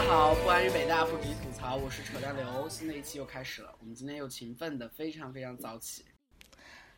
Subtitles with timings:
[0.00, 3.70] 家好，关于北大不比吐槽，我是扯淡刘，新的一期又开始了。
[3.80, 6.06] 我们今天又勤奋的非常非常早起。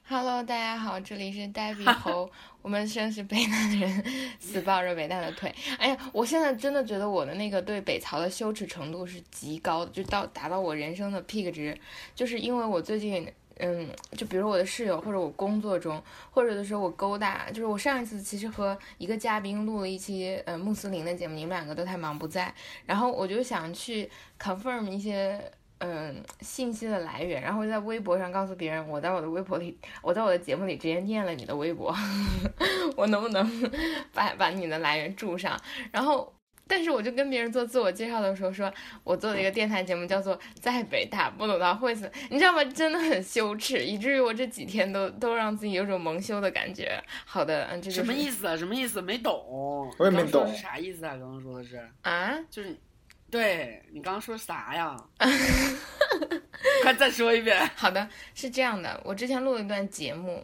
[0.04, 2.30] Hello，大家好，这里是呆比猴，
[2.62, 4.04] 我们生是北大的人，
[4.38, 5.52] 死抱着北大的腿。
[5.78, 11.76] 哎呀，我现在真的觉得我的那个对北曹的羞耻程度是极高的，就到达到我人生的 peak 值，
[12.14, 13.28] 就是因为我最近。
[13.58, 22.52] 嗯，就比如我的室友，或者我工作中，或者的时候我勾搭，就是我上一次其实和一个嘉宾录了一期呃穆斯林的节目，你们两个都太忙不在，
[22.86, 24.10] 然后我就想去
[24.40, 25.40] confirm 一些
[25.78, 31.94] 嗯信息的来源，然后在微博上告诉别人，我在我的微博里，我在我的节目里直接念了你的微博，
[32.96, 33.70] 我能不能
[34.14, 35.60] 把把你的来源注上？
[35.90, 36.32] 然后。
[36.72, 38.72] 但是我就跟别人做自我介绍的时候说，
[39.04, 42.64] 我做了一个电台节目叫做在北大不懂到会死，你知道吗？
[42.64, 46.98] 真的很羞耻，以至于我这几天都都让自己有种蒙羞的感觉。
[47.26, 48.56] 好的，嗯，这就是什么意思啊？
[48.56, 49.02] 什么意思？
[49.02, 49.38] 没懂。
[49.98, 51.10] 我也没懂是啥意思啊？
[51.10, 52.38] 刚刚说的是，啊？
[52.48, 52.74] 就是，
[53.30, 54.96] 对你刚刚说啥呀？
[56.82, 57.70] 快再说一遍。
[57.76, 60.42] 好的，是这样的，我之前录了一段节目，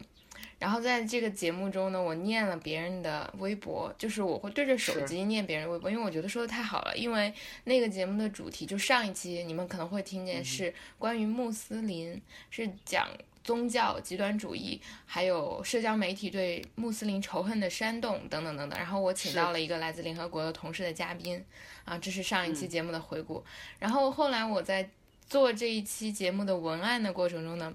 [0.59, 6.95] 然后在这个节目中呢，我念了别人的微博，就是我会对着手机念别人的微博，因为我觉得说的太好了。
[6.97, 13.07] 因为那个节目的主题，就上一期你们可能会听见是关于穆斯林，是讲
[13.41, 18.77] 宗教极端主义，还有社交媒体对穆斯林仇恨的煽动等等等等。
[18.77, 21.41] 然后我请到了一个来自联合国的同事的嘉宾，
[21.85, 23.41] 啊，这是上一期节目的回顾。
[23.79, 24.89] 然后后来我在
[25.29, 27.73] 做这一期节目的文案的过程中呢，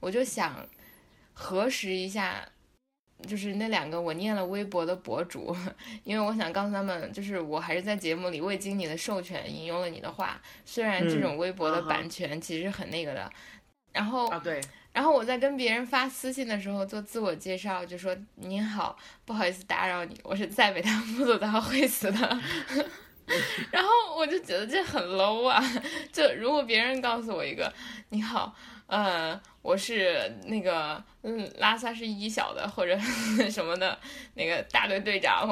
[0.00, 0.64] 我就想
[1.38, 2.42] 核实一下，
[3.28, 5.54] 就是那两个我念了微博的博主，
[6.02, 13.30] 因为我想告诉他们，就是我还是在节目里未经你的授权引用了你的话，虽然这种微博的版权其实很那个的。
[13.92, 14.60] 然后啊，对，
[14.92, 22.40] 然后我在跟别人发私信的时候做自我介绍，就说：“你好，不好意思打扰你，我是在北大不走到会死的。”
[23.72, 25.62] 然后我就觉得这很 low 啊！
[26.12, 27.72] 就如果别人告诉我一个
[28.10, 28.54] “你好，
[28.86, 32.96] 呃，我是那个嗯拉萨市一小的或者
[33.50, 33.98] 什么的
[34.34, 35.44] 那个大队队长，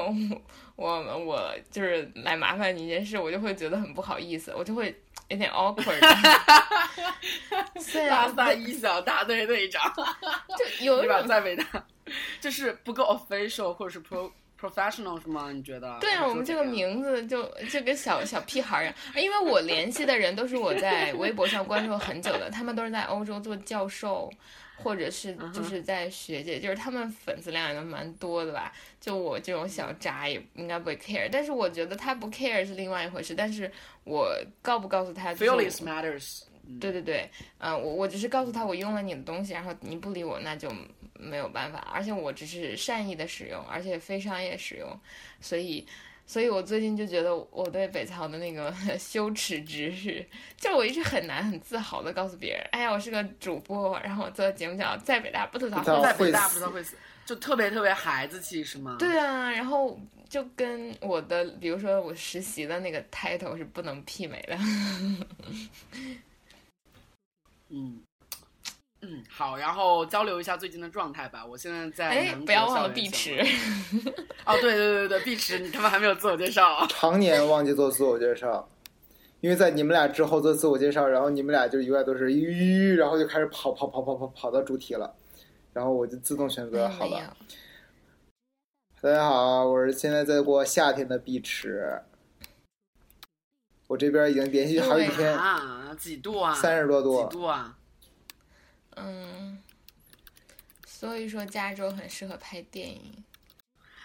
[0.76, 4.94] 我我我就是来麻烦你一件事”，我就会觉得很不好意思，我就会
[5.26, 5.98] 有点 awkward。
[8.08, 9.82] 拉萨一小大队队长，
[10.56, 11.08] 就有一？
[11.08, 11.64] 种在北大，
[12.40, 14.30] 就是不够 official 或者是 pro
[14.68, 15.50] professional 是吗？
[15.52, 15.98] 你觉得？
[16.00, 24.30] 对啊，我们这个名字就就跟小小屁孩儿一样，因为我联系的人都是我在微博上关注很久的，他们都是在欧洲做教授，
[24.76, 28.72] 或者是就是在学界，就是他们粉丝量也都蛮多的吧。
[29.00, 33.70] 就我这种小渣也应该不会 care，但是我觉得他不 care 是另外一回事，但是
[34.04, 36.42] 我告不告诉他 feelings matters。
[36.66, 40.66] 嗯对对对，嗯、我我只是告诉他我用了你的东西，然后你不理我，那就
[41.24, 41.78] 没有办法。
[41.92, 45.00] 而且我只是善意的使用，而且非商业使用，
[45.40, 45.86] 所以，
[46.26, 50.24] 所以我最近就觉得我对北曹的那个 羞耻值是，
[50.56, 56.96] 就我一直很难很自豪的告诉别人，哎呀，我是个主播，然后我做的节目叫在北大不吐槽不知道会在北大不知道会死，
[57.26, 58.96] 就特别特别孩子气是吗？
[58.98, 59.98] 对啊，然后
[60.28, 64.58] 就跟我的，比如说我实习的那个 title 是不能媲美的。
[67.68, 68.02] 嗯。
[69.06, 71.44] 嗯，好，然后交流一下最近的状态吧。
[71.44, 73.38] 我现在在哎，不要忘了碧池。
[74.46, 76.86] 哦，对对对对，碧池，你他妈还没有自我介绍。
[76.88, 78.66] 常年忘记做自我介绍，
[79.42, 85.14] 因为在你们俩之后做自我介绍，然后你们俩就永远都是吁，然后就开始跑跑跑跑跑跑到主题了，
[85.74, 87.36] 然后我就自动选择好了。
[89.02, 92.00] 大家好，我是现在在过夏天的碧池，
[93.86, 96.54] 我这边已经连续好几天啊，几度啊？
[96.54, 97.76] 三十多度几，度啊？
[98.96, 99.58] 嗯，
[100.86, 103.24] 所以说加州很适合拍电影。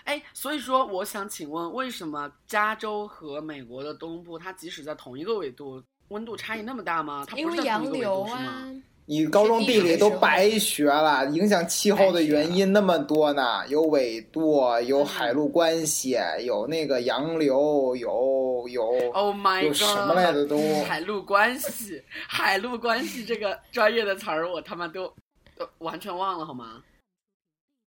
[0.06, 7.24] 哎，所以说我想请问，为什么加州和美国的东部，它即使在同一个纬度，温度差异那么大吗？
[7.28, 8.52] 它因为不是在同一个纬洋流度是吗？
[8.52, 16.16] 啊，你高中地理都白学了，影响气候的原因那么多呢，有纬度，有海陆关系，
[16.46, 19.78] 有那个洋流，有有 Oh my 有 god！
[19.78, 25.12] 什么来的都海陆关系，海陆关系这个专业的词儿，我他妈都
[25.58, 26.84] 都完全忘了好吗？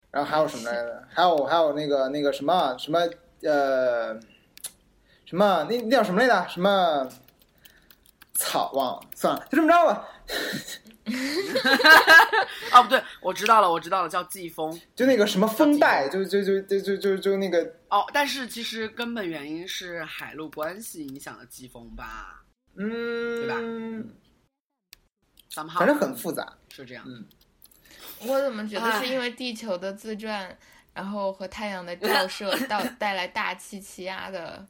[0.09, 1.03] 然后还有什么来着？
[1.07, 2.99] 还有还有那个那个什么什么
[3.43, 4.19] 呃
[5.25, 6.47] 什么那那叫什么来着？
[6.49, 7.07] 什么
[8.33, 10.07] 草忘了，算了，就这么着吧。
[12.71, 14.79] 哦，不对，我知道了，我知道了，叫季风。
[14.95, 22.43] 就那个什么风带，就就就就就就就那个哦，但是其实根本原因是海陆关系影响了季风吧？
[22.75, 24.09] 嗯，
[25.53, 26.53] 咱们好反正很复杂。
[26.69, 27.03] 是这样。
[27.07, 27.25] 嗯
[28.23, 30.55] 我怎么觉得是因为地球的自转，
[30.93, 34.63] 然后和太阳的照射 到带来大气气压的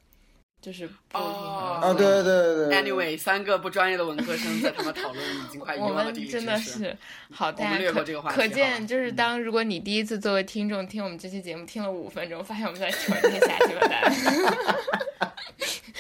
[0.62, 1.32] 就是不平衡。
[1.32, 2.78] 哦啊，对对对对对。
[2.78, 6.58] Anyway，三个不专业的文科生在他们讨论已经快遗我忘了地理们真的。
[6.60, 6.96] 是
[7.34, 14.14] 好，我们大家可略过这个话题可见就是嗯当如果你第一次作为听众听我们这期节目听了五分钟，发现我们在扯这些瞎鸡巴蛋，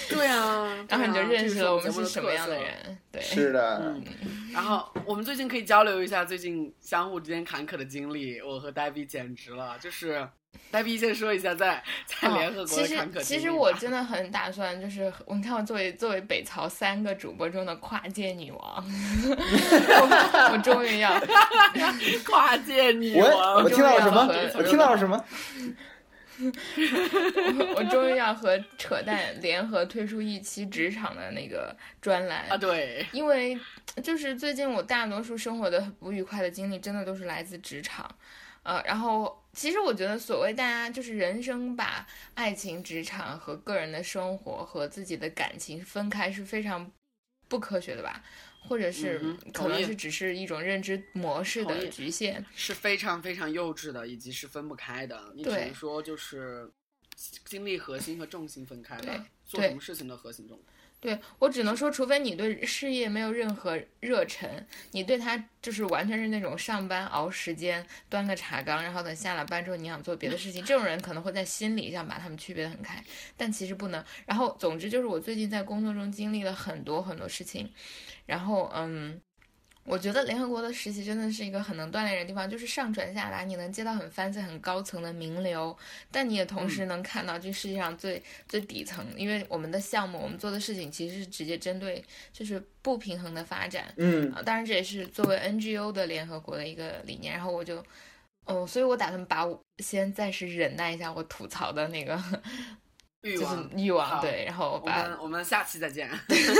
[0.09, 2.97] 对啊， 然后你就认识了我们是是什么样的人。
[3.11, 4.03] 对，是的，嗯，
[4.53, 8.39] 然后我们最近可以交流一下最近相互之间坎坷的经历。
[8.41, 10.25] 我和黛比简直了，就是
[10.69, 13.23] 黛比先说一下在在联合国其实的坎坷经历吧。
[13.23, 18.59] 其实我真的很打算，就是我你看我作为作为北朝三个主播中的跨界女王，
[19.27, 21.19] 我 我终于要
[22.25, 24.27] 跨界女我王，我听到了什么？
[24.55, 25.25] 我听到了什么？
[27.75, 33.55] 我终于要和扯淡联合推出一期职场的那个专栏啊，对，因为
[34.01, 38.09] 就是最近我大多数生活的不愉快的经历，真的都是来自职场，
[38.63, 46.91] 呃，然后其实我觉得所谓大家就是人生把爱情、职场和个人的生活和自己的感情分开是非常
[47.47, 48.23] 不科学的吧，
[48.61, 52.45] 或者是可能是只是一种认知模式的局限。
[52.55, 55.31] 是非常非常幼稚的，以及是分不开的。
[55.35, 56.71] 你只能说就是
[57.45, 60.59] 精力核心和重心分开对了，做什么事情的核心重。
[61.01, 64.47] 对我只能说，除非你对事业没有任何热忱，
[64.91, 73.03] 你对他就是完全是那种上班熬时间，端个茶缸，然后等下了班之后你想做别的事情，这种人可能会在心理上把他们区别的很开，
[73.35, 74.05] 但其实不能。
[74.27, 77.69] 然后总之就是我最近在工作中经历了很多很多事情，
[78.27, 79.19] 然后嗯。
[79.83, 85.75] 我觉得联合国的实习真的是一个很能锻炼人的地方，就是上传下来，你能接到很 fancy、很高层的名流，
[86.11, 94.41] 但你也同时能看到这世界上最、最底层，因为我们的项目、我们做的事情其实是直接针对就是不平衡的发展嗯啊。
[94.43, 97.33] 当然，这也是作为 NGO 的联合国的一个理念。
[97.33, 97.83] 然后我就，
[98.45, 102.21] 哦，所以我打算把我先暂时忍耐一下我吐槽的那个
[103.23, 103.69] 就是欲望。
[103.77, 106.09] 欲望，对，然后我把们我们下期再见。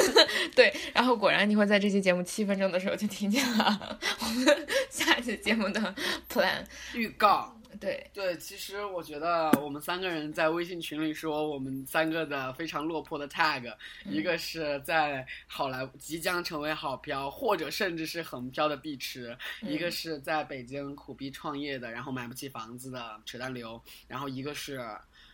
[0.55, 5.95] 对，然后果然你会在这期节目七分钟的时候就听见了我们 下期节目的
[6.29, 6.63] plan。
[6.93, 7.55] 预告。
[7.79, 13.73] 对，对，其实我觉得我们三个人在微信群里说我们三个的非常落魄的 tag，、
[14.05, 24.85] 一个是在好莱坞即将成为好漂，或者甚至是横漂的碧池，一个是在北京苦逼创业的，然后买不起房子的扯淡流，然后一个是。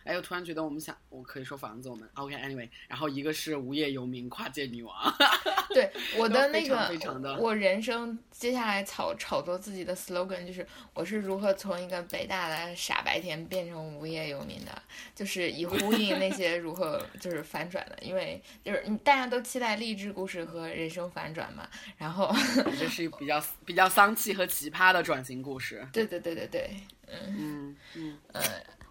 [0.08, 4.94] 哎，我突然觉得我们想，我可以说房子，我们 OK，Anyway，、然后一个是无业游民跨界女王，
[5.68, 14.82] 对我的那个非常的我人生接下来炒炒作自己的 slogan 就是我是如何从一个北大的傻白甜变成无业游民的，
[15.14, 21.68] 就是以呼应那些 如何就是反转的，因为就是大家都期待励志故事和人生反转嘛，
[21.98, 22.34] 然后
[22.78, 25.86] 这是比较比较丧气和奇葩的转型故事。
[25.92, 26.70] 对对对对对，
[27.06, 27.76] 嗯。
[27.94, 28.18] 嗯，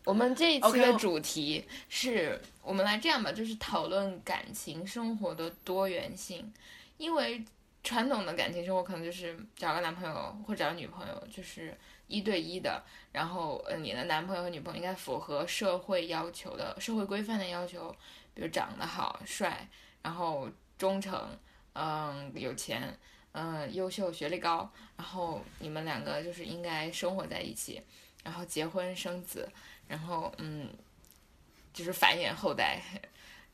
[0.08, 6.50] 我们这一期的主题是我们来这样吧，就是讨论感情生活的多元性，
[6.98, 7.44] 因为
[7.84, 11.78] 传统的感情生活可能就是找个男朋友或者找个女朋友，就是
[12.08, 12.82] 一对一的，
[13.12, 17.94] 然后呃，你的男朋友和女朋友应该符合社会要求的、社会规范的要求，
[18.34, 19.68] 比如长得好、帅，
[20.02, 21.38] 然后忠诚，
[21.74, 22.98] 嗯，有钱，
[23.34, 27.82] 嗯，优秀、学历高，然后你们两个就是应该生活在一起，
[28.24, 29.50] 然后结婚生子。
[29.88, 30.70] 然后嗯，
[31.74, 32.82] 就是繁衍后代。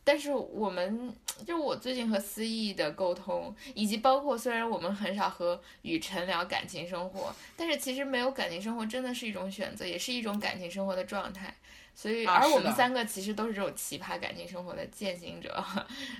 [0.06, 1.16] 但是我们
[1.48, 11.56] 就我最近和思义的沟通，以及包括虽然我们很少和雨辰聊感情生活，但是其实没有感情生活真的是一种选择，也是一种感情生活的状态。
[11.96, 15.64] 所以，而我们三个其实都是这种奇葩感情生活的践行者。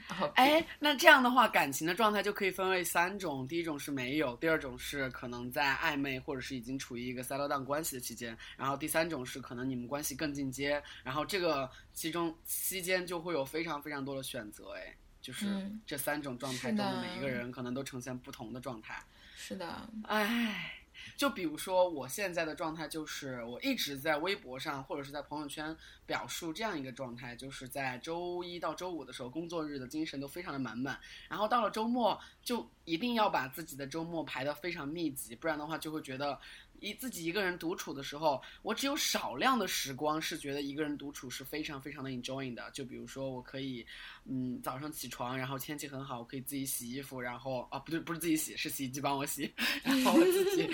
[0.08, 14.74] 然后，哎，那这样的话，感情的状态就可以分为三种：第一种是没有，第二种是可能在暧昧或者是已经处于一个 settle down 关系的期间，然后第三种是可能你们关系更进阶，然后这个其中期间就会有非常非常多的选择。
[14.78, 19.04] 哎，就是嗯这三种状态中的每一个人可能都呈现不同的状态。
[19.36, 20.72] 是的，唉，
[21.16, 36.40] 就比如说我现在的状态，就是我一直在微博上或者是在朋友圈表述这样一个状态，就是在周一到周五的时候，工作日的精神都非常的满满，然后到了周末就一定要把自己的周末排得非常密集，不然的话就会觉得。
[36.84, 42.70] 一自己一个人独处的时候，我只有少量的时光是觉得一个人独处是非常非常的 enjoying 的。
[42.72, 43.86] 就比如说，我可以，
[44.26, 49.50] 嗯，早上起床，然后天气很好，我可以自己洗衣服，然后啊，不对，不是自己洗，是洗衣机帮我洗，
[49.84, 50.70] 然后我自己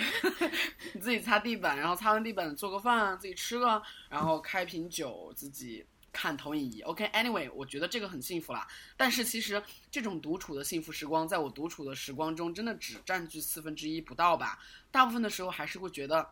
[0.92, 6.80] 你 自己擦地板，然后擦完地板做个饭，自己吃个，然后开瓶酒，自己看投影仪。
[6.82, 8.66] OK，Anyway，、我觉得这个很幸福啦。
[8.96, 14.58] 但是其实这种独处的幸福时光，在我独处的时光中，真的只占据四分之一不到吧。
[14.90, 16.28] 大部分的时候还是会觉得，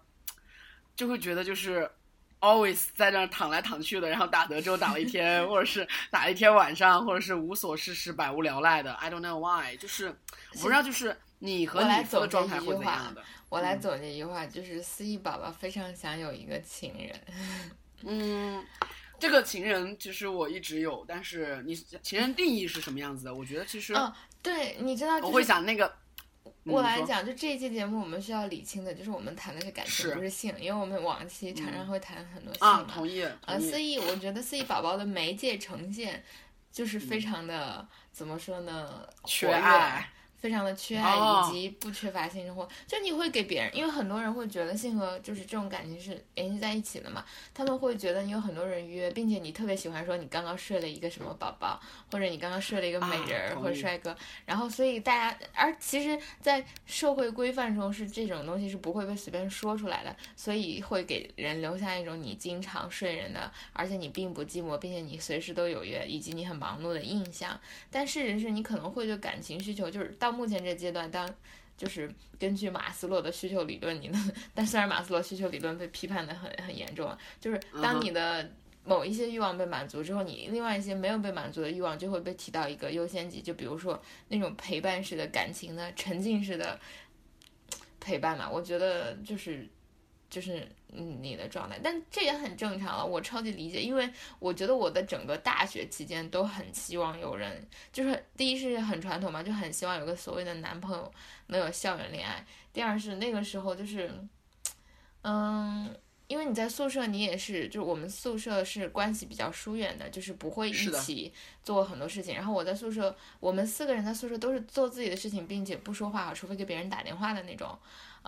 [0.97, 1.91] 就会觉得就是
[2.41, 8.93] always 在那儿躺来躺去的，然后打德州打了一天， 或者是打了一天晚上，或者是无所事事、百无聊赖的。
[8.95, 13.23] I don't know why，就是我不知道，就是你和你夫的状态会怎样的？
[13.49, 17.21] 我来总结一句话，就是思怡宝宝非常想有一个情人。
[18.05, 18.65] 嗯，
[19.19, 23.35] 这个情人其实我一直有，但是你情人定义是什么样子的？
[23.35, 25.93] 我觉得其实嗯，对，你知道，我就是会想那个。
[26.65, 33.71] 我来讲，就这一期节目，我们需要理清的，就是我们谈的是感情，不是性，因为我们往期常常嗯会谈很多性啊，同意，呃，同意。
[33.71, 36.23] 思怡，我觉得思怡宝宝的媒介呈现
[36.71, 39.09] 就是非嗯常的、怎么说呢？
[39.25, 42.69] 缺爱，非常的缺爱，哦以及不缺乏性生活。
[42.87, 51.81] 就你会给别人，因为很多人会觉得性和就是这种感情是联系在一起的嘛，他们会觉得你有很多人约，并且你特别喜欢说你刚刚睡了一个什么宝宝，
[52.11, 54.17] 或者你刚刚睡了一个美啊人儿、或者帅哥，
[54.47, 67.59] 然后所以大家，而其实，在社会规范中是这种东西是不会被随便说出来的，所以会给人留下一种你经常睡人的，而且你并不寂寞，并且你随时都有约，以及你很忙碌的印象。
[67.91, 71.29] 但事实是你可能会对感情需求，就是到目前这阶段，当
[71.77, 78.51] 就是根据马斯洛的需求理论，你能，但虽然马斯洛需求理论被批判的很很严重啊，就是当你的
[78.85, 86.79] 某一些欲望被满足之后，你另外一些没有被满足的欲望就会被提到一个优先级，就比如说那种陪伴式的感情的沉浸式的
[88.01, 89.69] 陪伴嘛，我觉得就是
[90.31, 101.13] 就是嗯你的状态，但这也很正常了，我超级理解，因为我觉得我的整个大学期间都很希望有人，就是第一是很传统嘛，就很希望有个所谓的男朋友
[101.49, 104.11] 能有校园恋爱，第二是那个时候就是，
[105.23, 105.95] 嗯。
[106.29, 111.33] 因为你在宿舍，你也是，就是我们宿舍是关系比较疏远的，就是不会一起
[111.65, 112.35] 做很多事情。
[112.35, 117.75] 然后我在宿舍，我们四个人在宿舍都是做自己的事情，并且不说话，除非给别人打电话的那种。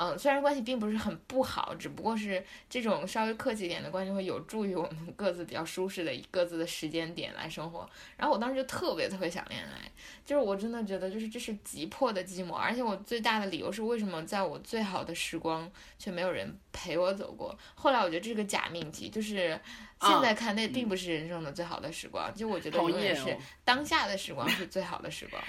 [0.03, 7.87] 嗯，虽然关系并不是很不好，只不过是这种稍微客气一点的关系会有助于我们各自比较舒适的以各自的时间点来生活。
[8.17, 9.93] 然后我当时就特别特别想恋爱，
[10.25, 17.55] 就是我真的觉得就是这是急迫的寂寞，而且我最大的理由是为什么在我最好的时光却没有人陪我走过。
[17.75, 19.61] 后来我觉得这是个假命题，就是
[20.01, 25.43] 现在看那并不是人生的最好的时光，就我觉得永远是哦当下的时光是最好的时光。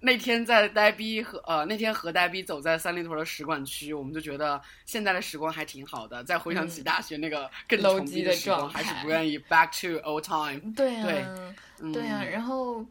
[0.00, 6.22] 那天在呆逼和呃那天和呆逼走在三里屯的使馆区，我们就觉得现在的时光还挺好的。
[6.22, 10.72] 再回想起大学那个更 low 级的时光，状还是不愿意 back to old time。
[10.74, 11.24] 对啊，对
[11.80, 12.84] 嗯、对啊，然后，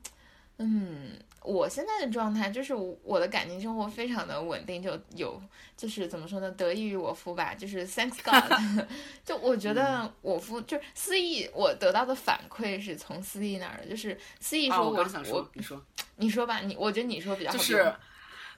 [0.58, 5.42] 嗯，我现在的状态就是我的感情生活非常的稳定，就有
[5.78, 8.52] 就是怎么说呢，得益于我夫吧，就是 thanks God，
[9.24, 15.82] 就我觉嗯得我夫就是思义，我得到的反馈是从思义那儿的，就是思义啊，说我、我想说，你说
[16.18, 17.94] 你说吧，你我觉得你说比较好就是。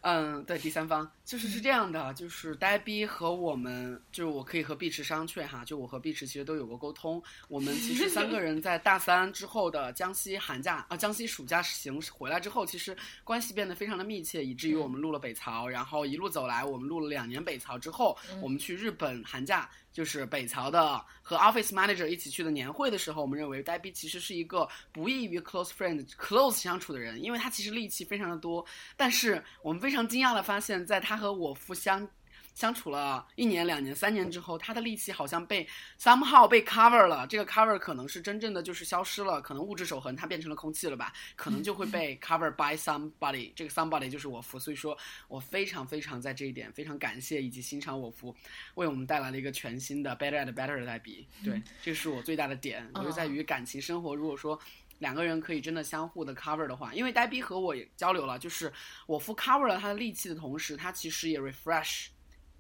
[0.02, 7.22] 嗯，对，第三方就是是这样的，就是呆逼和我们，就是我可以和碧池商榷哈，就我和碧池其实都有过沟通。
[7.48, 19.70] 我们其实三个人在大三之后的江西寒假啊，江西暑假行回来之后，其实关系变得非常的密切，以至于我们录了北曹，然后一路走来，我们录了两年北曹之后，我们去日本寒假。
[19.92, 28.64] 就是北曹的和 Office Manager 一起去的年会的时候，我们认为呆逼其实是一个不易于 close friend close 相处的人，因为他其实戾气非常的多。
[28.96, 32.08] 但是我们非常惊讶的发现，在他和我夫相
[32.56, 35.66] 相处了一年、两年、三年之后，他的戾气好像被
[36.00, 37.26] somehow 被 cover 了。
[37.28, 43.52] 这个 cover 可能是真正的就是消失了，可能物质守恒它变成了空气了吧，可能就会被 cover by somebody。
[43.56, 44.98] 这个 somebody 就是我夫，所以说
[45.28, 48.36] 我非常非常在这一点非常感谢以及欣赏我夫，
[48.76, 51.26] 为我们带来了一个全新的 better and better 的代笔。
[51.44, 54.60] 对，这是我最大的点，我就在于感情生活，如果说。
[55.00, 58.72] 两个人可以真的相互的 cover 的话，因为呆逼和我也交流了，就是
[59.08, 62.08] 我夫 cover 了他的戾气的同时，他其实也 refresh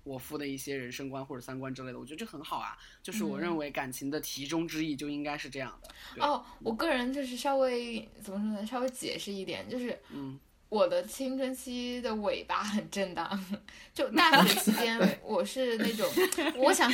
[0.03, 2.77] 我夫的一些人生观或者三观之类的，我觉得这很好啊。
[3.03, 5.89] 就是我认为感情的题中之意就应该是这样的。
[6.15, 13.46] 对哦，我个人就是稍微怎么说呢，稍微解释一点，就是嗯，我的青春期的尾巴很正当，
[13.93, 16.10] 就大 学期间我是那种，
[16.55, 16.89] 我想，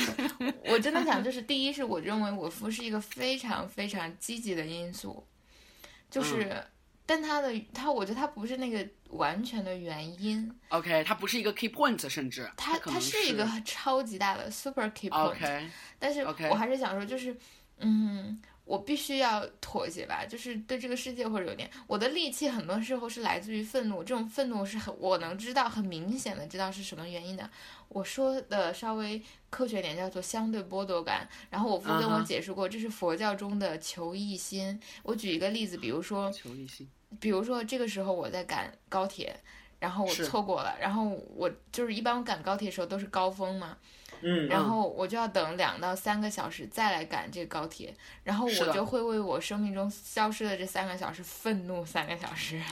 [0.65, 5.25] 我真的想，就是第一是我认为我夫是一个非常非常积极的因素，
[6.15, 6.65] 就是，嗯
[7.07, 15.69] 但他的他，我觉得他不是那个完全的原因，OK，他不是一个 key point，甚至他可能是一个超级大的 super key point，、OK，
[15.99, 17.37] 但是我还是想说，就是，
[17.77, 27.49] 嗯，我必须要妥协吧，就是对这个世界或者有点，我的戾气很多时候是来自于愤怒，这种愤怒是很我能知道，很明显的知道是什么原因的。
[27.89, 34.79] 我说的稍微科学点叫做相对剥夺感，然后我父跟我解释过，这是佛教中的求异心。
[35.03, 36.89] 我举一个例子，比如说，求异心。
[37.19, 39.39] 比如说这个时候我在赶高铁，
[39.79, 41.05] 然后我错过了，然后
[41.35, 43.77] 我就是一般我赶高铁的时候都是高峰嘛，
[44.21, 52.61] 嗯，然后我就要等两到三个小时再来赶这个高铁，然后我就会为我生命中消失的这三个小时愤怒三个小时。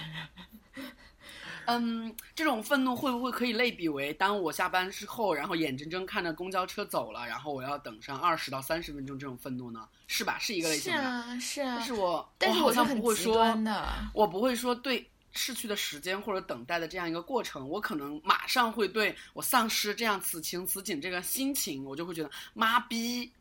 [1.66, 9.88] 嗯，这种愤怒会不会可以类比为，当我下班之后，然后眼睁睁看着公交车走了，然后我要等上二十到三十分钟这种愤怒呢？
[10.06, 10.38] 是吧？
[10.38, 11.02] 是一个类是型的。
[11.02, 13.88] 啊，是啊，但是我但是我不会说，端的。
[14.14, 23.32] 我不会说对逝去的时间或者等待的这样一个过程，我可能马上会对我丧失这样此情此景这个心情，我就会觉得妈逼，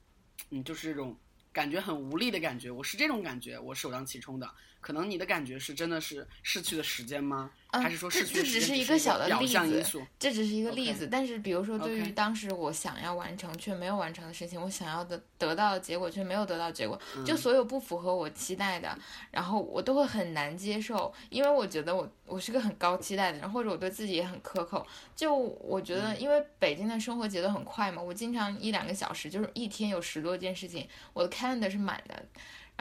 [0.50, 1.16] 嗯，就是这种
[1.52, 4.50] 感觉很无力的感觉，我是这种感觉，我首当其冲的。
[4.80, 7.50] 可能你的感觉是真的是逝去的时间吗？
[7.72, 10.06] 嗯还是说这只是一个小的例子？
[10.18, 18.96] 这只是一个例子但是比如说对于当时我想要完成却没有完成的事情，我想要的得到的结果却没有得到结果，就嗯所有不符合我期待的，
[19.30, 24.84] 然后我都会很难接受，因为我觉得我我是个很高期待的人，或者我对自己也很苛刻。
[25.16, 32.22] 就我觉嗯得，因为北京的生活节奏很快嘛，我经常一两个小时，就是一天有十多件事情，我的 calendar 是满的。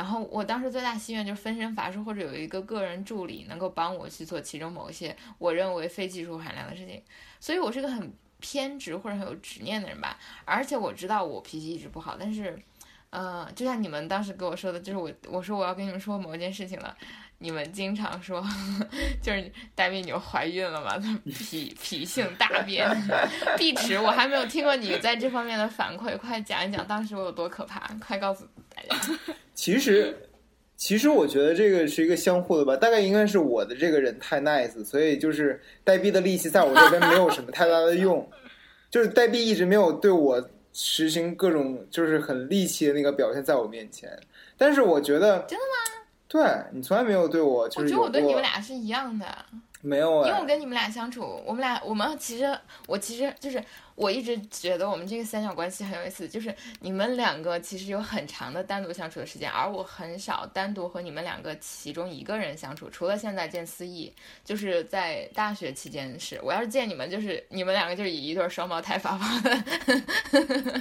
[0.02, 7.00] 然后我当时最大心愿就是分身乏术，或者有一个个人助理能够帮我去做其中某些我认为非技术含量的事情。
[7.40, 10.18] 所以我是个很偏执或者很有执念的人吧。
[10.44, 12.60] 而且我知道我脾气一直不好，但是，
[13.12, 16.98] 呃，就像你们当时跟我说的，就是我我说我要跟你们说某件事情了，
[17.44, 18.40] 你们经常说
[19.20, 20.96] 就是黛碧你们怀孕了吗？
[21.26, 22.88] 脾脾性大变，
[23.58, 28.46] 碧池，我还没有听过你在这方面的反馈，快讲一讲当时我有多可怕，快告诉
[28.76, 28.96] 大家。
[29.56, 30.16] 其实，
[30.78, 38.30] 其实我觉得这个是一个相互的吧，大概应该是我的这个人太 nice，所以就是代币的力气在我这边没有什么太大的用，
[38.92, 44.16] 就是代币一直没有对我实行各种就是很戾气的那个表现在我面前，
[44.58, 46.01] 但是我觉得真的吗？
[46.32, 49.26] 对你从来没有对我就是我觉得我对你们俩是一样的。
[49.82, 52.58] 没有哎因为我，跟你们俩相处，我们俩我们其实
[52.88, 53.64] 我其实就是
[53.96, 64.14] 我一直觉得我们这个三角关系很有意思，就是你们两个其实有很长的单独相处的时间，而我很少单独和你们两个其中一个人相处，除了现在见思义，
[64.44, 69.56] 就是在大学期间是，我要是见你们，就是你们两个就是以一对双胞胎发发的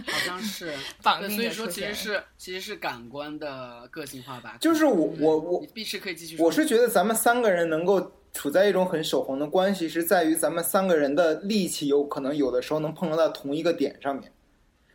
[0.07, 0.75] 好像是。
[1.03, 1.95] 绑对，定所以说其实。
[1.95, 4.57] 是其实是感官的个性化吧。
[4.61, 6.37] 就是我我我你必须可以继续。
[6.39, 8.01] 我是觉得咱们三个人能够
[8.33, 14.31] 处在一种很守恒的关系，是在于咱们三个人的力气有可能有的时候能碰撞到同一个点上面，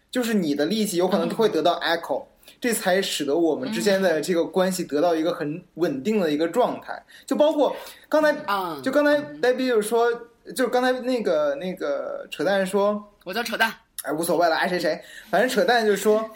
[0.09, 2.23] 就是你的力气有可能会得到 echo，、
[2.61, 7.03] 这才使得我们之间的这个关系得到一个很稳定的一个状态。
[7.25, 7.75] 就包括
[8.07, 10.11] 刚才，嗯，就刚才呆逼就说，
[10.55, 13.73] 就是刚才那个那个扯淡说，我叫扯淡。
[14.03, 16.29] 哎，无所谓了，爱谁谁，反正扯淡就是说，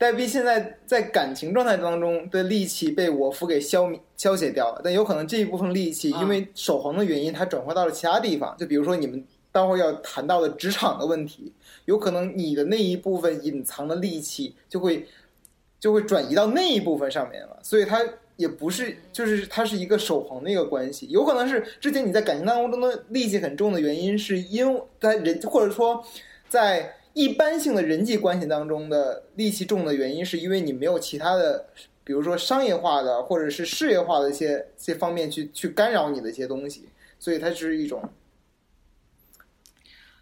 [0.00, 11.52] 黛碧现在在感情状态当中的戾气被我夫给消灭消解掉了，但有可能这一部分戾气啊因为守恒的原因，它转化到了其他地方，就比如说你们待会儿要谈到的职场的问题，
[11.84, 15.06] 有可能你的那一部分隐藏的戾气就会
[15.78, 18.00] 就会转移到那一部分上面了，所以它。
[18.36, 26.02] 也不是，就是它是一个守恒的一个关系，有可能是之前你在感情当中的戾气很重的原因，是因为在人或者说
[26.48, 31.66] 在一般性的人际关系当中的戾气重的原因，是因为你没有其他的，
[32.04, 38.02] 比如说商业化的或者是事业化的一些这方面去去干扰你的一些东西，所以它是一种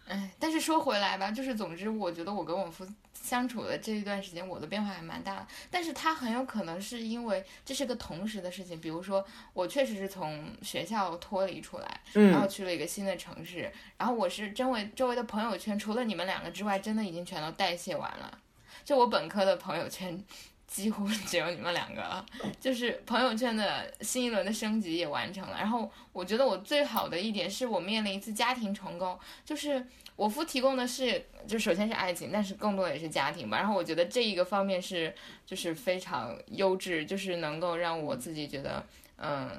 [0.07, 2.83] 哎，但是说回来吧，就是总之，我觉得我跟我夫
[3.29, 5.47] 相处的这一段时间，我的变化还蛮大的。
[5.69, 18.39] 但是他很有可能是因为这是个同时的事情，比如说我确实是从学校脱离出来，然后嗯去了一个新的城市，然后我是周围周围的朋友圈，除了你们两个之外，真的已经全都代谢完了。
[18.83, 20.25] 就我本科的朋友圈。
[20.69, 22.23] 几乎只有你们两个了，
[22.59, 25.57] 就是朋友圈的新一轮的升级也完成了。
[25.57, 29.83] 然后我觉得我最好的一点是我面临一次家庭重构，就是
[30.15, 33.57] 我夫提供的是，就首先是爱情，但是更多的也是家庭吧。
[33.57, 38.85] 然后我觉得这一个方面是就是非常优质，就是能够让我自己觉得，
[39.17, 39.49] 嗯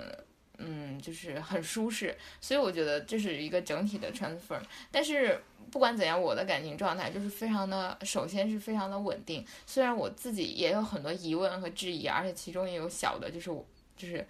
[0.61, 2.17] 嗯，就是很舒适。
[2.41, 4.61] 所以我觉得这是一个整体的 transfer。
[4.93, 9.45] 但是不管怎样，我的感情状态就是非常的，首先是非常的稳定。
[9.67, 14.27] 虽然我自己也有很多疑问和质疑，而且其中也有小的，就是我就是。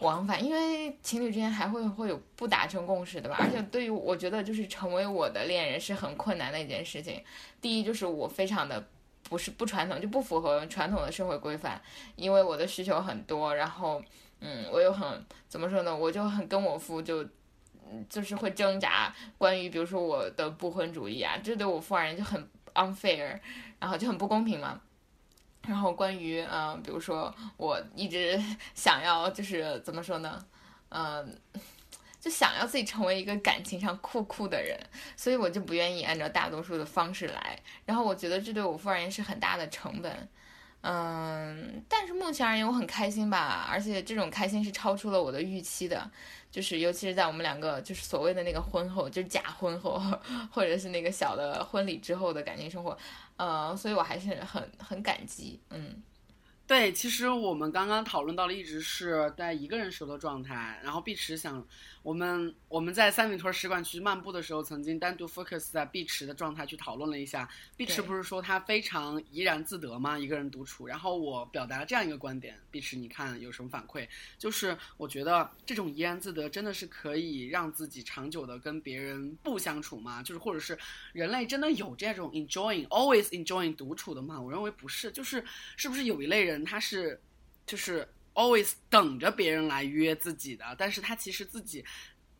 [0.00, 7.24] 往返，因为情侣之间还会会有不达成共识的吧，而且对于我觉得就是成为我的恋人是很困难的一件事情。
[7.62, 8.86] 第一就是我非常的
[9.22, 11.80] 不是不传统，就不符合传统的社会规范，
[12.14, 14.02] 因为我的需求很多，然后
[14.40, 17.22] 嗯，我又很怎么说呢，我就很跟我夫就。
[17.88, 23.38] 嗯就是会挣扎，关于比如说我的不婚主义啊，这对我夫而言就很 unfair，
[23.78, 24.80] 然后就很不公平嘛。
[25.68, 28.42] 然后关于嗯、比如说我一直
[28.74, 30.44] 想要就是怎么说呢，
[30.88, 31.40] 嗯、
[32.18, 34.76] 就想要自己成为一个感情上酷酷的人，
[35.16, 37.56] 所以我就不愿意按照大多数的方式来。
[37.84, 40.28] 然后我觉得这对我父而言是很大的成本。
[40.82, 46.10] 嗯，但是目前而言我很开心吧，而且这种开心是超出了我的预期的，
[46.50, 50.00] 就是尤其是在我们两个就是所谓的那个婚后，就是假婚后，
[50.52, 52.96] 或者是那个小的婚礼之后的感情生活，
[53.36, 56.02] 呃，所以我还是很很感激，嗯。
[56.66, 60.80] 对，其实我们刚刚讨论到了，一直是在一个人时候的状态。
[60.82, 61.64] 然后碧池想，
[62.02, 67.48] 我们我们在三里屯使馆区漫步的时候，曾经单独 focus 在碧池的状态去讨论了一下。
[67.76, 70.18] 碧池不是说他非常怡然自得吗？
[70.18, 70.88] 一个人独处。
[70.88, 74.08] 然后我表达了这样一个观点，碧池你看有什么反馈？
[74.36, 80.20] 就是我觉得这种怡然自得真的是可以让自己长久的跟别人不相处吗？
[80.20, 80.76] 就是或者是
[81.12, 84.40] 人类真的有这种 enjoying always enjoying 独处的吗？
[84.40, 85.44] 我认为不是，就是
[85.76, 86.55] 是不是有一类人？
[86.64, 87.20] 他是，
[87.66, 91.84] 就是 always 等着别人来约自己的，但是他其实自己，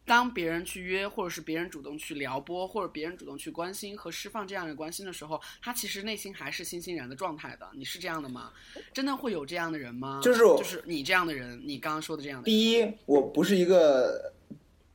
[0.05, 7.67] 当别人去约，或者是别人主动去撩拨，或者别人主动去关心和释放这样的关心的时候，他其实内心还是欣欣然的状态的。
[7.75, 8.53] 你是这样的吗？
[8.93, 10.21] 真的会有这样的人吗？
[10.23, 12.45] 就是就是你这样的人，你刚刚说的这样的。
[12.45, 14.33] 第一，我不是一个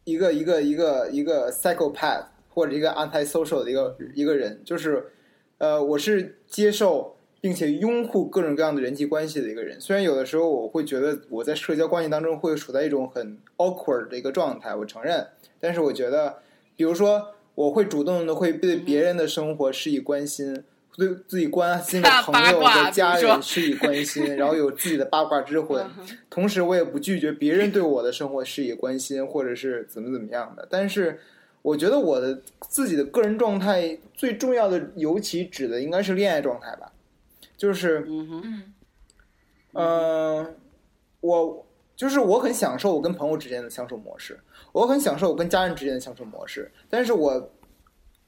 [0.04, 5.12] 一个一个一个一个 psychopath 或者一个 anti-social 的一个一个人，就是
[5.58, 7.18] 呃，我是接受。
[7.42, 15.26] 并且拥护各种各样的人际关系的一个人，虽然有的时候我会觉得我在社交关系当中会处在一种很 awkward 的一个状态，我承认。
[15.60, 16.38] 但是我觉得，
[16.76, 20.64] 比如说，我会主动的会对别人的生活施以关心，
[20.96, 25.84] 对自己关心的朋友的家人施以关心，然后有自己的八卦之魂。
[26.30, 30.68] 同时，我也不拒绝别人对我的生活施以关心，或者是怎么怎么样的。
[30.70, 31.20] 但是，
[31.64, 36.92] 我觉得我的自己的个人状态最重要的，尤其指的应该是恋爱状态吧。
[37.62, 38.74] 就是，嗯哼，
[39.74, 40.56] 嗯，
[41.20, 41.64] 我
[41.96, 44.40] 就是我很享受我跟朋友之间的相处模式，
[44.72, 47.52] 我很享受我跟家人之间的相处模式，但是我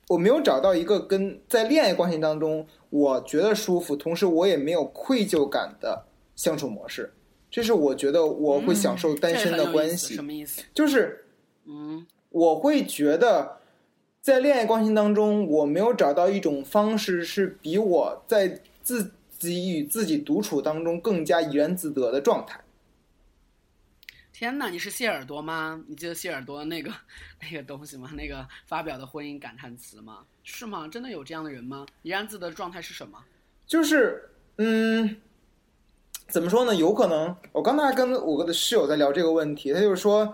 [0.09, 7.11] 我没有找到一个跟在恋爱关系当中我觉得舒服，同时我也没有愧疚感的相处模式，
[7.49, 10.13] 这是我觉得我会享受单身的关系。
[10.13, 10.61] 什么意思？
[10.75, 11.25] 就是，
[11.65, 13.57] 嗯，我会觉得
[14.21, 19.11] 在恋爱关系当中，我没有找到一种方式是比我在自
[19.43, 22.57] 自己与自己独处当中更加怡然自得的状态。
[24.31, 25.83] 天哪，你是谢耳朵吗？
[25.85, 26.89] 你记得谢耳朵那个
[27.41, 28.09] 那个东西吗？
[28.13, 30.19] 那个发表的婚姻感叹词吗？
[30.45, 30.87] 是吗？
[30.87, 31.85] 真的有这样的人吗？
[32.03, 33.21] 怡然自得的状态是什么？
[33.67, 34.29] 就是，
[34.59, 35.17] 嗯，
[36.29, 36.73] 怎么说呢？
[36.73, 40.33] 有可能，我刚才跟我的室友在聊这个问题，他就是说。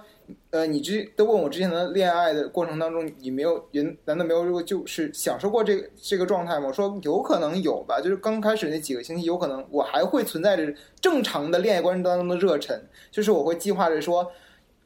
[0.51, 6.67] 呃，你之都问我之前的恋爱的过程当中，你没有人难道没有如果就是享受过这个这个状态吗？
[6.67, 12.79] 我说有可能有吧，就是刚开始那几个星期，有可能我还会存在着正常的恋爱关系当中的热忱，
[13.11, 14.31] 就是我会计划着说，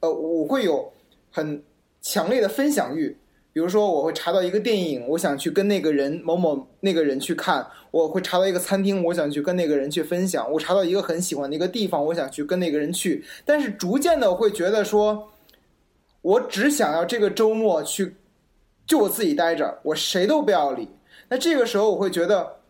[0.00, 0.92] 呃，我会有
[1.30, 1.62] 很
[2.02, 3.16] 强烈的分享欲，
[3.52, 13.24] 比如说我会查到一个电影，我想去跟那个人某某那个人去看；我会查到一个餐厅，我想去跟那个人去分享；我查到一个很喜欢的一个地方，我想去跟那个人去。
[13.44, 15.30] 但是逐渐的，会觉得说。
[16.24, 18.16] 我只想要这个周末去，
[18.86, 20.88] 就我自己待着，我谁都不要理。
[21.28, 22.60] 那这个时候我会觉得，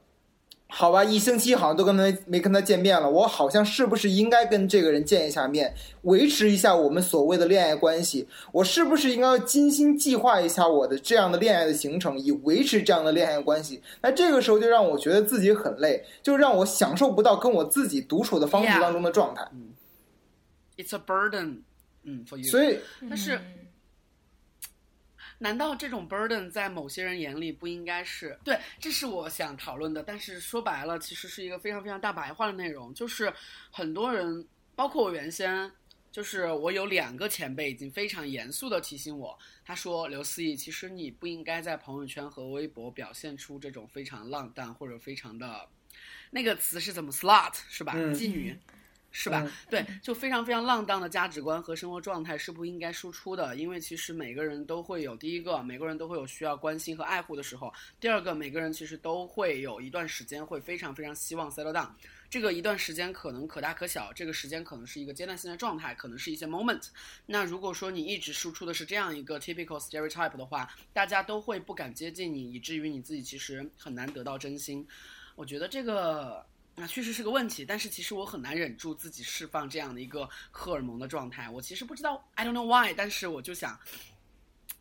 [0.66, 8.26] 好吧，一星期好像都跟他没跟他见面了，我好像是不是应该跟这个人见一下面，维持一下我们所谓的恋爱关系？
[8.50, 13.80] 我是不是应该要精心计划一下我的这样的恋爱的行程，以维持这样的恋爱关系？
[14.02, 19.48] 那这个时候就让我觉得自己很累，就让我享受不到跟我自己独处的方式当中的状态。
[20.76, 21.58] It's a burden.
[22.04, 23.40] 嗯，所以，但是，
[25.38, 28.38] 难道这种 burden 在某些人眼里不应该是？
[28.44, 30.02] 对，这是我想讨论的。
[30.02, 32.94] 但是说白了，其实是一个非常非常大白话的内容。
[32.94, 33.32] 就是
[33.70, 35.70] 很多人，包括我原先，
[36.12, 45.68] 就是我有两个前辈已经非常严肃的提醒我，他说：“刘思义，其实你不应该在朋友圈和微博表现出这种非常浪荡或者非常的，
[46.30, 47.94] 那个词是怎么 slut 是吧？
[48.14, 48.56] 妓女。”
[49.16, 49.48] 是吧？
[49.70, 61.88] 对，就非常非常浪荡的价值观和生活状态是不应该输出的，因为其实每个人都会有第一个，每个人都会有需要关心和爱护的时候；第二个，每个人其实都会有一段时间会非常非常希望 settle down。
[62.28, 66.88] 这个一段时间可能可大可小，这个时间可能是一个阶段性的状态，可能是一些 moment。
[67.26, 74.84] 那如果说你一直输出的是这样一个 typical stereotype 的话，大家都会不敢接近你，以至于你自己其实很难得到真心。
[75.36, 76.44] 我觉得这个。
[76.76, 81.48] 那确实是个问题，但是其实我很难忍住自己释放这样的一个荷尔蒙的状态。
[81.48, 83.78] 我其实不知道，I don't know why，但是我就想，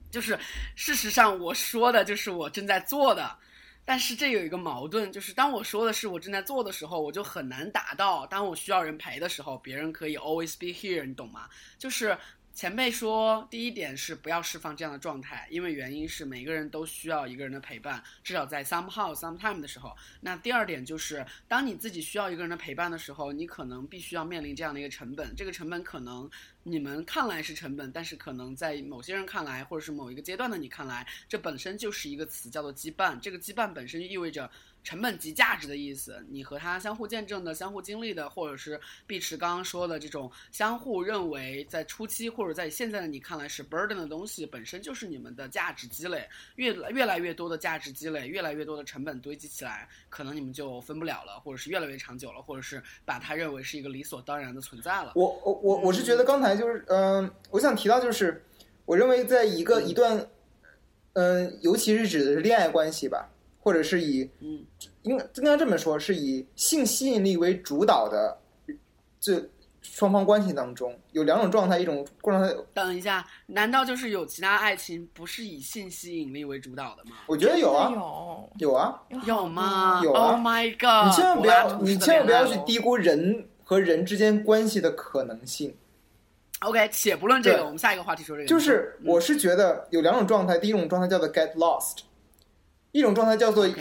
[0.10, 0.40] 就是
[0.76, 3.38] 事实上我说的就是我正在做的，
[3.86, 8.26] 但是这有一个矛盾，就是当我说的是我正在做的时候，我就很难达到。
[8.26, 11.48] 当我需要人陪的时候，别人可以 always be here，你懂吗？
[11.78, 12.18] 就是
[12.54, 19.92] 前辈说，第一点是不要释放这样的状态，因为原因是每个人都需要一个人的陪伴，至少在 somehow sometime 的时候。
[20.22, 26.30] 那第二点就是，当你自己需要一个人的陪伴的时候，你可能必须要面临这样的一个成本，这个成本可能
[26.62, 33.20] 你们看来是成本，但是可能在某些人看来，或者是某一个阶段的你看来，这本身就是一个词，叫做羁绊。
[33.20, 34.48] 这个羁绊本身就意味着。
[34.84, 46.28] 成本及价值的意思，你和他相互见证的、相互经历的，或者是碧池刚刚说的这种相互认为在初期或者在现在的你看来是 burden 的东西，本身就是你们的价值积累。
[46.56, 55.14] 越来越来越多的价值积累，越来越多的成本堆积起来，可能你们就分不了了，或者是越来越长久了，或者是把它认为是一个理所当然的存在了。
[55.16, 58.44] 我我我我是觉得刚才就是嗯，我想提到就是，
[58.86, 60.28] 我认为在一个一段
[61.14, 63.30] 嗯，尤其是指的是恋爱关系吧。
[63.64, 64.66] 或者是以，嗯，
[65.04, 68.38] 应该应该这么说，是以性吸引力为主导的，
[69.22, 69.50] 这
[69.82, 72.54] 双方关系当中有两种状态，一种状态。
[72.74, 77.12] 等一下，难道就是有其他爱情不是以性吸引力为主导的吗？
[77.26, 77.90] 我觉得有啊，
[78.58, 80.02] 有有啊，有吗？
[80.04, 81.08] 有啊！Oh my god！
[81.08, 85.74] 你千万不要，你千万不要去低估人和人之间关系的可能性。
[86.60, 88.48] OK，且不论这个，我们下一个话题说这个。
[88.48, 92.00] 就是，我是觉得有两种状态，第一种状态叫做 get lost。
[92.94, 93.74] 一种状态叫做一，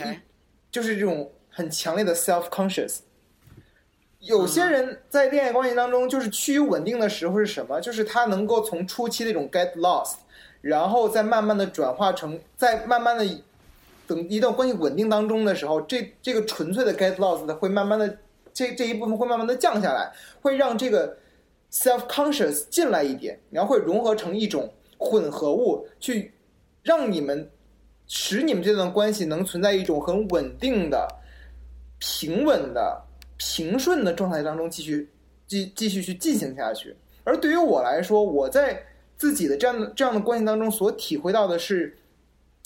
[0.71, 2.97] 就是这种很强烈的 self conscious。
[4.19, 7.79] 有些人在恋爱关系当中，就是趋于稳定的时候是什么？
[7.79, 10.15] 就是他能够从初期那种 get lost，
[10.61, 13.23] 然后再慢慢的转化成，在慢慢的
[14.07, 18.17] 等一段关系稳定当中的时候，这这个纯粹的 get lost 会慢慢的
[18.51, 21.17] 这这一部分会慢慢的降下来，会让这个
[21.71, 26.33] self conscious 进来一点，然后会融合成一种混合物，去
[26.81, 27.47] 让你们。
[28.07, 31.07] 使你们这段关系能存在一种很稳定的、
[31.99, 33.01] 平稳的、
[33.37, 35.09] 平顺的状态当中继续
[35.47, 36.95] 继继续去进行下去。
[37.23, 38.85] 而对于我来说，我在
[39.15, 41.97] 自己的这样的这样的关系当中所体会到的是，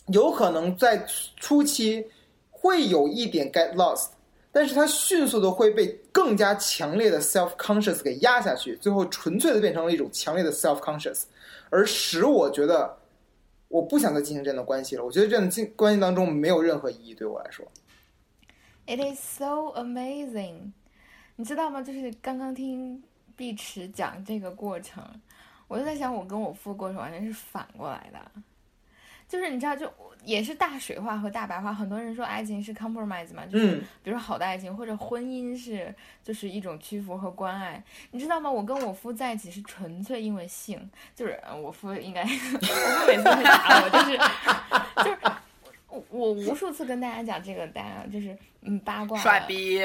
[0.08, 1.06] 有可能在
[1.38, 2.06] 初期
[2.50, 4.08] 会有一点 get lost，
[4.52, 11.24] 但是它迅速的会被更加强烈的 self conscious 给压下去，最后纯粹的变成了一种强烈的 self conscious，
[11.70, 12.98] 而使我觉得。
[13.68, 15.04] 我不想再进行这样的关系了。
[15.04, 17.66] 我觉得这样的关系当中没有任何意义，对我来说。
[18.86, 20.72] It is so amazing，
[21.36, 21.82] 你知道吗？
[21.82, 23.04] 就是刚刚听
[23.36, 25.04] 碧池讲这个过程，
[25.68, 28.32] 我就在想，我跟我父过程完全是反过来的。
[29.28, 29.92] 就是你知道，就
[30.24, 31.74] 也是大水话和大白话。
[31.74, 38.50] 很多人说爱情是 compromise 嘛，就是比如说好的爱情或者婚姻是就是一种屈服和关爱，你知道吗？
[38.50, 44.18] 我跟我夫在一起是纯粹因为性，就是我夫应该， 我夫每次会打我，就是
[45.04, 45.18] 就是
[45.90, 49.82] 我我无数次跟大家讲这个，大家就是嗯八卦，帅逼，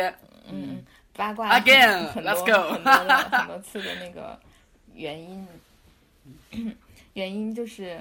[0.49, 0.83] 嗯
[1.17, 2.93] 八卦，again，let's go，很多
[3.39, 4.39] 很多次的那个
[4.95, 5.47] 原因，
[7.15, 8.01] 原因就是。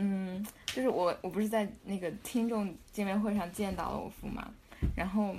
[0.00, 0.46] 嗯，
[0.78, 4.48] 就是我，我不是在那个听众见面会上见到了我父嘛，
[4.94, 5.34] 然后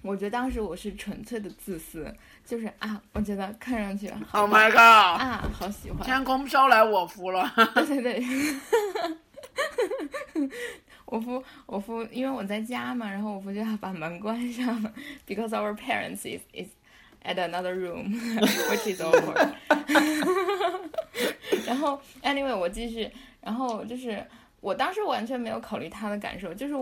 [0.00, 2.10] 我觉得当时我是纯粹的自私，
[2.42, 8.24] 就是啊，我觉得看上去，Oh my god，啊，好喜欢，天空飘来我夫了，对对对，
[11.04, 14.82] 我夫我夫，因为我在家嘛，然后我夫就要把门关上
[15.26, 16.68] ，because our parents is is
[17.24, 18.18] at another room
[18.70, 19.54] which is over，
[21.66, 23.10] 然后 anyway 我继续。
[23.44, 24.24] 然后就是
[24.60, 26.74] 我当时完全没有考虑他的感受，就是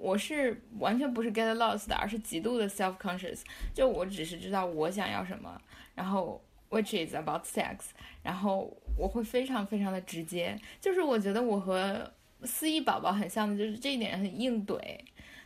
[0.00, 3.42] 我是完全不是 get lost 的，而是极度的 self conscious。
[3.72, 5.60] 就我只是知道我想要什么，
[5.94, 7.76] 然后 which is about sex，
[8.22, 10.58] 然后我会非常非常的直接。
[10.80, 12.10] 就是我觉得我和
[12.42, 14.80] 思怡宝宝很像的，就是这一点很硬怼。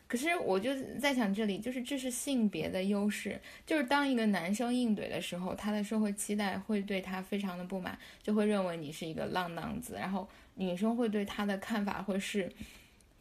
[0.06, 10.28] 可是我就在想，这里就是这是性别的优势，就是当一个男生硬怼的时候，他的社会期待会对他非常的不满，就会认为你是一个浪荡子，然后。
[10.56, 12.48] 女生会对他的看法会是，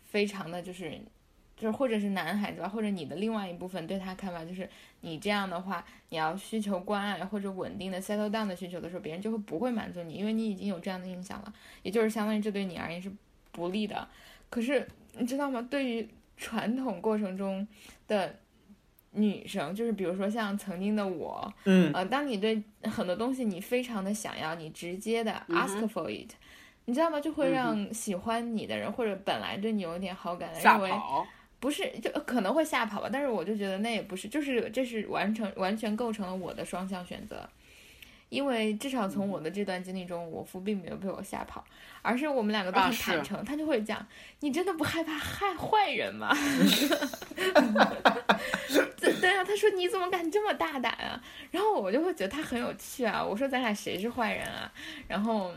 [0.06, 0.96] 非常的就是，
[1.58, 4.70] 就是或者是男孩子吧，或者你的另外一部分对他看法就是，
[5.02, 13.12] 你这样的话，你要需求关爱或者稳定的 settle down 的需求的时候，别人就会不会满足你，因为你已经有这样的印象了，也就是相当于这对你而言是
[13.52, 14.08] 不利的。
[14.52, 15.68] 可是你知道吗？
[15.72, 17.68] 对于传统过程中
[18.08, 18.36] 的
[19.12, 26.32] 女生，就是比如说像曾经的我，嗯，呃，当你对很多东西你非常的想要，你直接的 ask for it。
[26.86, 27.18] 你知道吗？
[27.18, 30.92] 就会让喜欢你的人，或者本来对你有点好感的，认为
[31.62, 33.08] 不是，就可能会吓跑吧。
[33.10, 37.50] 但是我就觉得那也不是，就是这是完成完全构成了我的双向选择。
[38.34, 41.64] 因为至少从我的这段经历中，我父并没有被我吓跑，
[42.02, 43.46] 而是我们两个都很坦诚。
[43.46, 44.04] 他就会讲
[44.42, 46.36] ：“你真的不害怕害坏人吗？”
[49.00, 51.22] 对对啊，他说你怎么敢这么大胆啊？
[51.52, 53.24] 然后我就会觉得他很有趣啊。
[53.24, 54.74] 我说咱俩谁是坏人啊？
[55.08, 55.54] 然后，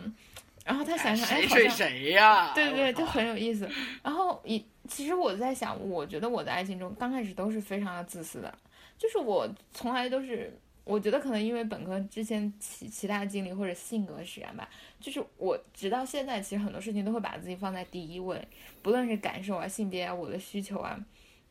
[0.63, 2.53] 然后他想想，哎，谁睡谁呀？
[2.55, 3.67] 对对，就很有意思。
[4.03, 8.53] 然后一，其实我在想，我觉得我的爱情中刚开始都是非常的自私的，
[8.99, 10.55] 就是我从来都是，
[10.87, 14.67] 我觉得可能因为本科之前其其他经历或者性格使然吧，
[14.99, 18.41] 就是我直到现在，其实很多事情都会把自己放在第一位，
[18.81, 20.99] 不论是感受啊、性别啊、我的需求啊，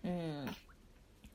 [0.01, 0.47] 嗯。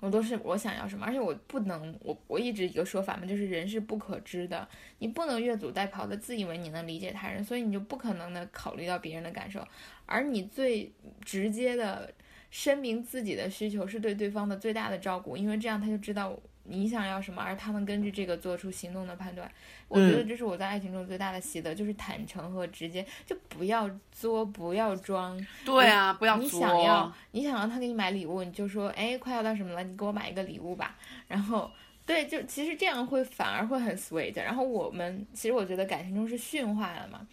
[0.02, 4.66] 我都是我想要什么，而且我不能，我我一直一个说法嘛，就是人是不可知的，
[4.98, 9.62] 你不能越俎代庖的自以为你能理解他人，所以你就不可能的考虑到别人的感受，
[10.06, 10.90] 而你最
[11.22, 12.10] 直接的
[12.50, 16.34] 声明自己的需求是对对方的最大的照顾，因为这样他就知道
[16.70, 19.50] 你想要什么，而他们根据这个做出行动的判断。
[19.88, 25.37] 我觉得这是我在爱情中最大的习得，就是坦诚和直接，就不要作，不要装。
[25.64, 26.48] 对啊，不要你。
[26.48, 30.96] 想要，你想让他给你买礼物，你就说，哎，快要到什么了，你给我买一个礼物吧。
[31.26, 31.70] 然后，
[32.04, 34.37] 对，就其实这样会反而会很 sweet。
[34.37, 37.26] 然后我们其实我觉得感情中是驯化了嘛，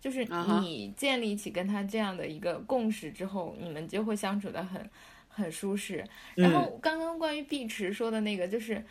[0.00, 0.24] 就是
[0.60, 4.88] 你建立起跟他这样的一个共识之后，你们就会相处的很
[5.40, 6.04] 很舒适。
[6.34, 8.84] 然后刚刚关于碧池说的那个，就是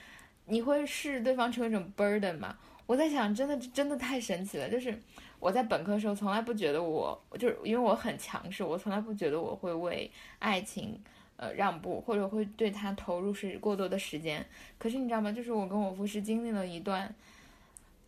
[0.47, 2.57] 你会视对方成为一种 burden 嘛？
[2.87, 4.99] 我在想，真的真的太神奇了，就是。
[5.41, 10.99] 我在本科的时候从来不觉得我，就是因为我很强势，我从来不觉得我会为爱情
[11.37, 14.45] 呃让步，或者会对他投入是过多的时间。
[14.77, 15.31] 可是你知道吗？
[15.31, 17.15] 就是我跟我夫是经历了一段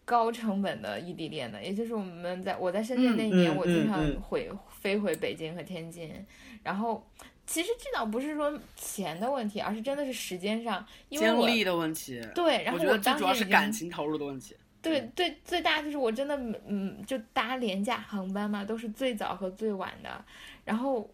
[0.04, 4.52] 高成本的异地恋的，也就是我们在我在深圳那一年，我经常嗯嗯回、
[4.82, 6.14] 飞回北京和天津，
[6.64, 7.02] 然后。
[7.46, 12.22] 其实这倒不是说钱的问题，而是真的是时间上，因为我精力的问题。
[12.34, 14.56] 对，然后我觉得最主要是感情投入的问题。
[14.82, 20.26] 对对，最大就是我真的嗯，就搭廉价航班嘛，都是最早和最晚的。
[20.66, 21.08] 然后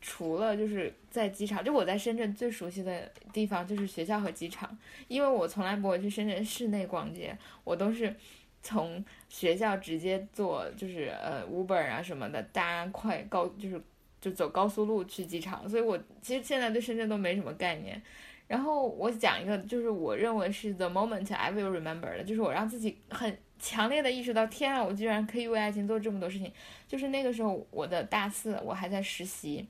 [0.00, 4.76] 除了就是在机场，就我在深圳最熟悉的地方就是学校和机场，
[5.08, 8.14] 因为我从来不会去深圳市内逛街，我都是
[8.62, 13.80] 从学校直接坐就是呃 Uber 啊什么的搭快高就是
[14.24, 18.00] 就走高速路去机场，所以我其实现在对深圳都没什么概念。
[18.48, 26.50] 然后我讲一个，就是我认为是 the moment I will remember 的，就是我让自己很强烈的意识到，天啊，我居然可以为爱情做这么多事情。
[26.88, 29.68] 就是那个时候，我的大四，我还在实习。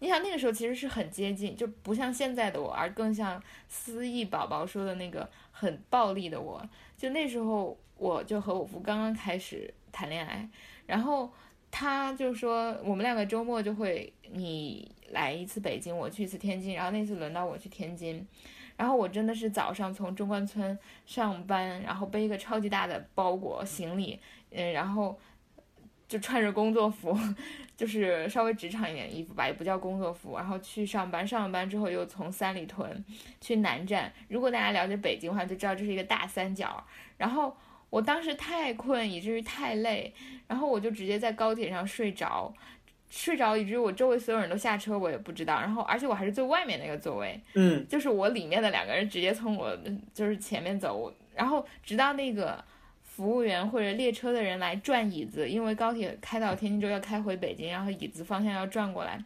[0.00, 6.62] 你想那个时候其实是很接近，就不像现在的我，而更像思忆宝宝说的那个很暴力的我。
[6.98, 10.46] 就那时候，我就和我夫刚刚开始谈恋爱，
[10.86, 11.32] 然后
[11.76, 18.24] 他就说我们两个周末就会你来一次北京，我去一次天津，然后那次轮到我去天津，
[18.76, 24.20] 然后我真的是早上从中关村上班，然后背一个超级大的包裹行李，
[24.52, 25.18] 嗯，然后
[26.06, 27.12] 就穿着工作服，
[27.76, 33.04] 就是稍微职场一点的衣服吧，也不叫工作服，然后去上班，上完班之后又从三里屯
[33.40, 34.12] 去南站。
[34.28, 36.84] 如果大家了解北京的话，就知道这是一个大三角。
[37.18, 37.56] 然后
[37.94, 40.12] 我当时太困，以至于太累，
[40.48, 42.52] 然后我就直接在高铁上睡着。
[43.08, 45.60] 睡着，以至于我周围所有人都下车，我也不知道。
[45.60, 49.78] 然后，而且我还是最外面那个座位，嗯就是我里面的两个人直接从我
[50.12, 52.64] 就是前面走，然后直到那个
[53.04, 59.22] 服务员或者列车的人来转椅子，因为高铁开到天津之后要开回北京，然后椅子方向要转过来，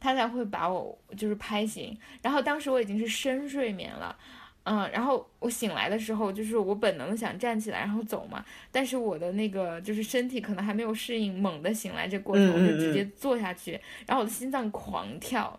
[0.00, 1.96] 他才会把我就是拍醒。
[2.20, 4.18] 然后当时我已经是深睡眠了。
[4.64, 13.72] 嗯，然后我醒来的时候，就是我本能想站起来然后走嘛，但是我的那个就是身体可能还没有适应猛的醒来这过程，我就直接坐下去，
[14.06, 15.58] 然后我的心脏狂跳，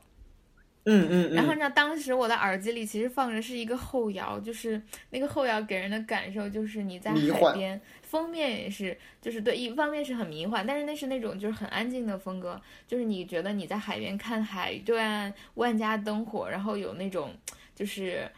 [0.85, 17.33] 嗯嗯嗯，然后呢，当时我的耳机里其实放着是一个后摇，就是那个后摇给人的感受就是你在海边，封面也是，就是对，一方面是很迷幻，但是那是那种就是很安静的风格，就是你觉得你在海边看海对岸万家灯火，然后有那种
[17.75, 18.29] 就是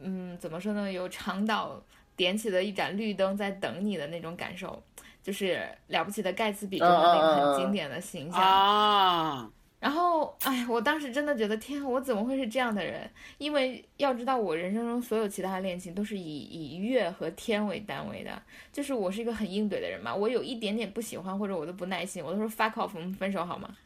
[0.00, 1.82] 嗯怎么说呢，有长岛
[2.16, 4.82] 点起的一盏绿灯在等你的那种感受，
[5.22, 8.40] 就是了不起的盖茨比中的那个很经典的形象。
[8.40, 13.08] 啊，然后，哎，我当时真的觉得，天啊，我怎么会是这样的人？
[13.38, 20.14] 因为要知道，我人生中所有其他的恋情都是以以月和天为单位的，就是我是一个很硬怼的人嘛。
[20.14, 23.76] 我有一点点不喜欢或者我都不耐心，我都说 fuck off，我们分手好吗？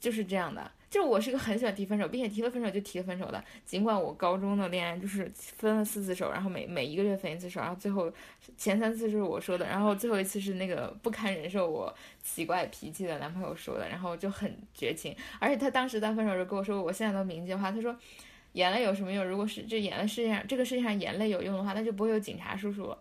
[0.00, 0.70] 就是这样的。
[0.88, 3.42] 就我是个很喜欢提分手，并且提了分手就提了分手的。
[3.64, 8.12] 尽管我高中的恋爱就是分了四次手，然后每每一个月分一次手，然后最后
[8.56, 15.14] 前三次是我说的，然后最后一次是那个不堪忍受我奇怪脾气的男朋友说的，然后就很绝情。
[15.38, 17.96] 而且他当时在分手时候跟我说，我现在都铭记的话，他说。
[18.52, 19.22] 眼泪有什么用？
[19.22, 22.98] 如果是这眼泪世界上这个世界上眼泪有用的话，那就不会有警察叔叔了。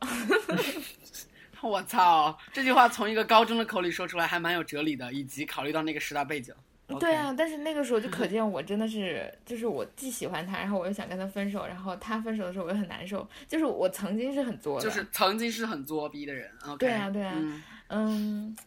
[1.63, 2.38] 我操！
[2.51, 6.53] 这句话从一个高中的口里说出来，还蛮有哲理的，以及考虑到那个时代背景。
[6.88, 14.89] 对啊，但是那个时候就可 见我真的是，就是我既喜欢他，然后我又想跟他分手，然后他分手的时候我又很难受，就是我曾经是很作的，就。
[14.91, 16.49] 是曾经是很作逼的人。
[16.77, 17.63] 对啊，对啊，嗯。
[17.88, 18.57] 嗯，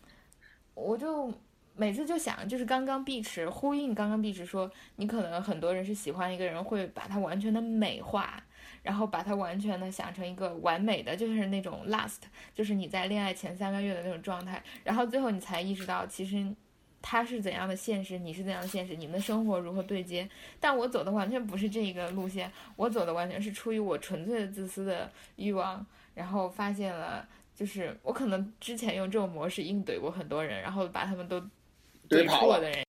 [0.74, 1.32] 我就
[1.76, 8.42] 每次就想，就是刚刚碧池呼应刚刚碧池说，你可能很多人是喜欢一个人，会把他完全的美化，
[8.82, 12.22] 然后把他完全的想成一个完美的，就是那种 last，
[12.54, 16.44] 就是你在恋爱前三个月的那种状态，然后最后你才意识到，其实
[17.10, 20.28] 他是怎样的现实，你是怎样的现实，你们的生活如何对接。
[20.60, 27.26] 但我走的完全不是这一个路线，我走的完全是出于我纯粹的自私的欲望，然后发现了。
[27.56, 31.40] 就是我可能之前用这种模式硬怼过很多人，然后把他们都
[32.10, 32.84] 怼出我的人。